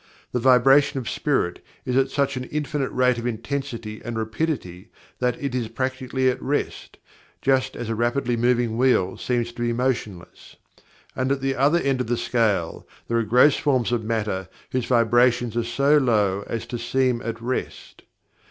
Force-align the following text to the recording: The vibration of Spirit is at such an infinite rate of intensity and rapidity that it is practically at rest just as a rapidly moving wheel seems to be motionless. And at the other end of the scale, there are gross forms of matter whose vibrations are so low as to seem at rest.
The 0.31 0.39
vibration 0.39 0.97
of 0.97 1.07
Spirit 1.07 1.63
is 1.85 1.95
at 1.95 2.09
such 2.09 2.35
an 2.35 2.45
infinite 2.45 2.89
rate 2.89 3.19
of 3.19 3.27
intensity 3.27 4.01
and 4.03 4.17
rapidity 4.17 4.89
that 5.19 5.37
it 5.39 5.53
is 5.53 5.67
practically 5.67 6.27
at 6.27 6.41
rest 6.41 6.97
just 7.39 7.75
as 7.75 7.87
a 7.87 7.93
rapidly 7.93 8.35
moving 8.35 8.77
wheel 8.77 9.15
seems 9.15 9.51
to 9.53 9.61
be 9.61 9.73
motionless. 9.73 10.55
And 11.15 11.31
at 11.31 11.39
the 11.39 11.55
other 11.55 11.77
end 11.77 12.01
of 12.01 12.07
the 12.07 12.17
scale, 12.17 12.87
there 13.07 13.19
are 13.19 13.23
gross 13.23 13.57
forms 13.57 13.91
of 13.91 14.03
matter 14.03 14.49
whose 14.71 14.85
vibrations 14.85 15.55
are 15.55 15.63
so 15.63 15.99
low 15.99 16.45
as 16.47 16.65
to 16.65 16.79
seem 16.79 17.21
at 17.21 17.39
rest. 17.39 18.01